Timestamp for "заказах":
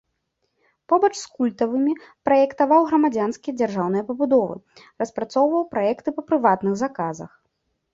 6.87-7.31